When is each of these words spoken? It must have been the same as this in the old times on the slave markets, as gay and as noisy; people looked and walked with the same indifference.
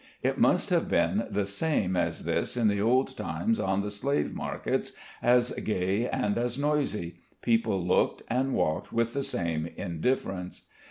It 0.23 0.39
must 0.39 0.71
have 0.71 0.89
been 0.89 1.27
the 1.29 1.45
same 1.45 1.95
as 1.95 2.23
this 2.23 2.57
in 2.57 2.69
the 2.69 2.81
old 2.81 3.15
times 3.15 3.59
on 3.59 3.83
the 3.83 3.91
slave 3.91 4.33
markets, 4.33 4.93
as 5.21 5.51
gay 5.51 6.09
and 6.09 6.39
as 6.39 6.57
noisy; 6.57 7.19
people 7.43 7.79
looked 7.85 8.23
and 8.27 8.55
walked 8.55 8.91
with 8.91 9.13
the 9.13 9.21
same 9.21 9.67
indifference. 9.67 10.63